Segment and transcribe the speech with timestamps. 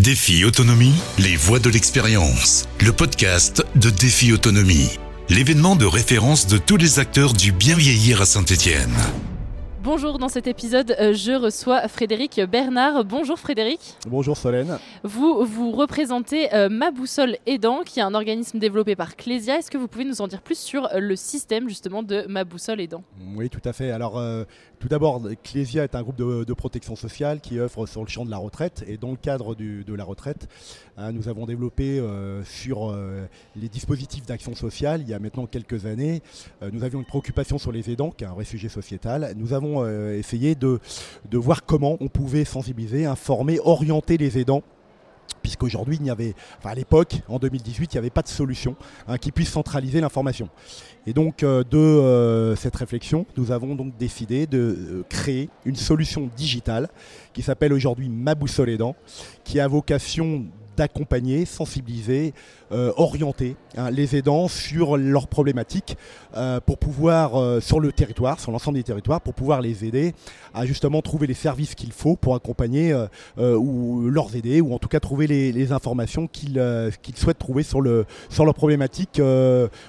[0.00, 2.66] Défi Autonomie, les voix de l'expérience.
[2.80, 4.98] Le podcast de Défi Autonomie.
[5.28, 8.96] L'événement de référence de tous les acteurs du bien vieillir à Saint-Étienne.
[9.82, 13.02] Bonjour, dans cet épisode, euh, je reçois Frédéric Bernard.
[13.02, 13.96] Bonjour Frédéric.
[14.06, 14.78] Bonjour Solène.
[15.04, 19.56] Vous, vous représentez euh, Ma Boussole Aidant, qui est un organisme développé par Clésia.
[19.56, 22.44] Est-ce que vous pouvez nous en dire plus sur euh, le système justement de Ma
[22.44, 23.02] Boussole Aidant?
[23.34, 23.90] Oui, tout à fait.
[23.90, 24.22] Alors,
[24.80, 28.30] tout d'abord, Clésia est un groupe de, protection sociale qui offre sur le champ de
[28.30, 28.84] la retraite.
[28.86, 30.46] Et dans le cadre de la retraite,
[30.98, 32.04] hein, nous avons développé
[32.44, 32.94] sur
[33.56, 36.22] les dispositifs d'action sociale, il y a maintenant quelques années,
[36.72, 39.32] nous avions une préoccupation sur les aidants, qui est un vrai sujet sociétal.
[39.36, 40.80] Nous avons euh, essayer de,
[41.32, 44.62] voir comment on pouvait sensibiliser, informer, orienter les aidants
[45.42, 48.76] puisqu'aujourd'hui, il n'y avait, à l'époque, en 2018, il n'y avait pas de solution
[49.08, 50.50] hein, qui puisse centraliser l'information.
[51.06, 56.28] Et donc, euh, de euh, cette réflexion, nous avons donc décidé de créer une solution
[56.36, 56.88] digitale
[57.32, 58.96] qui s'appelle aujourd'hui Ma Boussole Aidant,
[59.42, 60.44] qui a vocation
[60.80, 62.32] d'accompagner, sensibiliser,
[62.72, 65.98] euh, orienter hein, les aidants sur leurs problématiques
[66.38, 70.14] euh, pour pouvoir, euh, sur le territoire, sur l'ensemble des territoires, pour pouvoir les aider
[70.54, 72.94] à justement trouver les services qu'il faut pour accompagner
[73.36, 76.58] ou leur aider, ou en tout cas trouver les, informations qu'ils
[77.16, 79.20] souhaitent trouver sur, le, sur leurs problématiques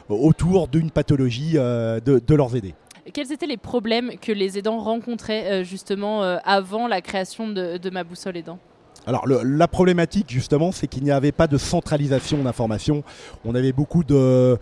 [0.10, 2.76] autour d'une pathologie de, leurs aidés.
[3.14, 8.04] Quels étaient les problèmes que les aidants rencontraient justement avant la création de, de Ma
[8.04, 8.60] Boussole Aidant?
[9.08, 13.04] Alors la problématique justement, c'est qu'il n'y avait pas de centralisation d'informations.
[13.46, 14.58] On avait beaucoup euh,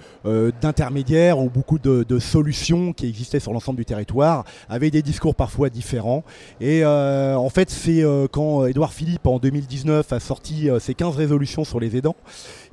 [0.62, 5.70] d'intermédiaires ou beaucoup de, solutions qui existaient sur l'ensemble du territoire, avec des discours parfois
[5.70, 6.24] différents.
[6.62, 11.16] Et euh, en fait, c'est euh, quand Édouard Philippe en 2019 a sorti ses 15
[11.16, 12.16] résolutions sur les aidants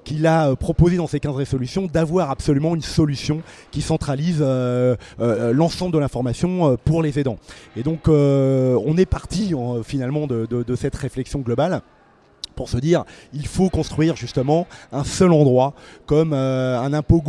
[0.04, 4.40] qu'il a proposé dans ces 15 résolutions d'avoir absolument une solution qui centralise
[5.18, 7.38] l'ensemble de l'information pour les aidants.
[7.76, 11.95] Et donc on est parti finalement de, cette réflexion globale global
[12.56, 15.74] pour se dire il faut construire justement un seul endroit
[16.06, 17.22] comme un impôt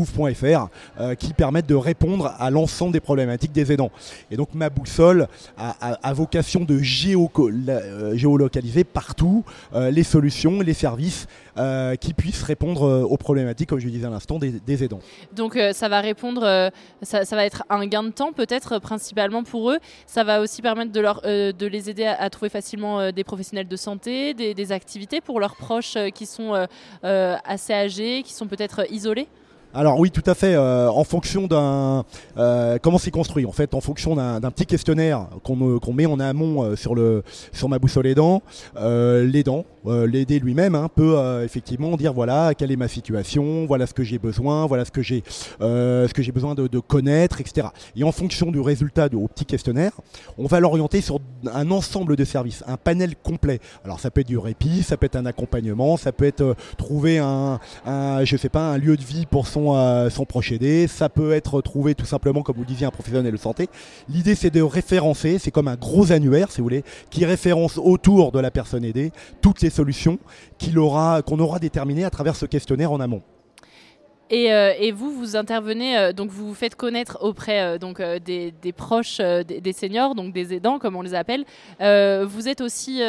[1.20, 3.92] qui permette de répondre à l'ensemble des problématiques des aidants.
[4.32, 5.28] Et donc ma boussole
[5.58, 9.44] a, vocation de géolocaliser partout
[9.74, 11.28] les solutions, les services
[11.58, 15.00] euh, qui puissent répondre euh, aux problématiques, comme je disais à l'instant, des, aidants.
[15.36, 16.72] Donc euh, ça va répondre,
[17.02, 19.80] ça, va être un gain de temps peut-être principalement pour eux.
[20.06, 24.72] Ça va aussi permettre de, les aider à, trouver facilement des professionnels de santé, des,
[24.72, 26.68] activités pour leurs proches qui sont
[27.04, 29.28] assez âgés, qui sont peut-être isolés?
[29.74, 30.56] Alors oui, tout à fait.
[30.56, 32.06] Euh, en fonction d'un
[32.38, 36.64] euh, comment c'est construit, en fait, en fonction d'un petit questionnaire qu'on met en amont
[36.64, 38.42] euh, sur le sur ma boussole aidant,
[38.76, 44.04] l'aidant, l'aider lui-même hein, peut effectivement dire voilà quelle est ma situation, voilà ce que
[44.04, 45.24] j'ai besoin, voilà ce que j'ai
[45.60, 47.68] ce que j'ai besoin de, connaître, etc.
[47.96, 49.92] Et en fonction du résultat du petit questionnaire,
[50.38, 51.20] on va l'orienter sur
[51.54, 53.60] un ensemble de services, un panel complet.
[53.84, 57.20] Alors ça peut être du répit, ça peut être un accompagnement, ça peut être trouver
[57.20, 60.88] un, un je sais pas un lieu de vie pour son euh, son, procédé.
[60.88, 63.70] Ça peut être trouvé tout simplement, comme vous le disiez, un professionnel de santé.
[64.10, 68.32] L'idée, c'est de référencer, c'est comme un gros annuaire, si vous voulez, qui référence autour
[68.32, 70.20] de la personne aidée toutes les solutions
[70.60, 73.22] qu'on aura déterminées à travers ce questionnaire en amont.
[74.32, 78.54] Euh, et, vous, vous intervenez, euh, donc vous vous faites connaître auprès euh, donc, des,
[78.76, 81.46] proches des, seniors, donc des aidants comme on les appelle.
[81.80, 83.02] vous êtes aussi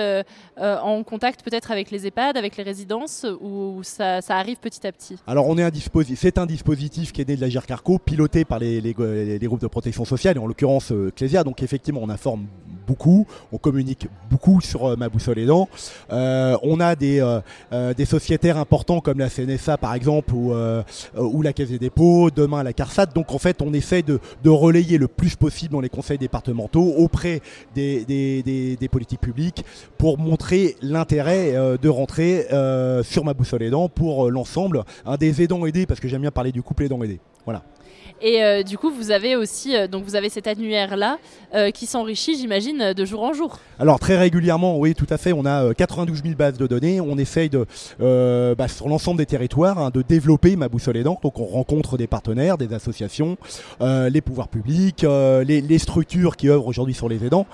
[0.57, 5.17] en contact peut-être avec les EHPAD, avec les résidences, ou ça, arrive petit à petit?
[5.27, 8.45] Alors on est un dispositif, c'est un dispositif qui est né de la GIRCARCO, piloté
[8.45, 11.45] par les, les, groupes de protection sociale, et en l'occurrence Clésia.
[11.45, 12.47] Donc effectivement, on informe
[13.53, 15.69] on communique beaucoup sur ma boussole aidant.
[16.11, 17.41] on a des,
[17.97, 20.83] des sociétaires importants comme la CNSA par exemple, ou euh,
[21.43, 23.07] la Caisse des dépôts, demain la CARSAT.
[23.07, 24.19] Donc en fait, on essaie de,
[24.49, 27.41] relayer le plus possible dans les conseils départementaux auprès
[27.75, 29.65] des, politiques publiques
[29.99, 35.43] pour montrer l'intérêt euh, de rentrer euh, sur ma boussole aidant pour l'ensemble un des
[35.43, 37.21] aidants aidés, parce que j'aime bien parler du couple aidant aidé.
[37.45, 37.63] Voilà.
[38.21, 41.19] Et euh, du coup, vous avez aussi euh, donc vous avez cet annuaire-là
[41.55, 43.59] euh, qui s'enrichit, j'imagine, de jour en jour.
[43.79, 45.33] Alors très régulièrement, oui, tout à fait.
[45.33, 47.01] On a 92 000 bases de données.
[47.01, 47.67] On essaye de,
[48.55, 51.23] bah, sur l'ensemble des territoires hein, de développer ma boussole aidante.
[51.23, 53.37] Donc on rencontre des partenaires, des associations,
[53.81, 57.47] les pouvoirs publics, les, les structures qui œuvrent aujourd'hui sur les aidants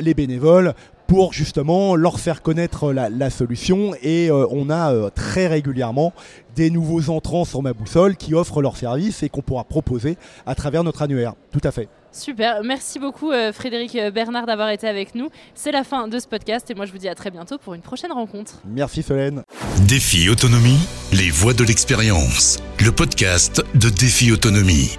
[0.00, 0.74] les bénévoles
[1.08, 6.12] pour justement leur faire connaître la, solution et euh, on a euh, très régulièrement
[6.54, 10.16] des nouveaux entrants sur ma boussole qui offrent leurs services et qu'on pourra proposer
[10.46, 11.32] à travers notre annuaire.
[11.50, 11.88] Tout à fait.
[12.12, 15.30] Super, merci beaucoup euh, Frédéric Bernard d'avoir été avec nous.
[15.54, 17.74] C'est la fin de ce podcast et moi je vous dis à très bientôt pour
[17.74, 18.60] une prochaine rencontre.
[18.66, 19.42] Merci Solène.
[19.88, 20.78] Défi Autonomie,
[21.12, 22.58] les voix de l'expérience.
[22.84, 24.98] Le podcast de Défi Autonomie.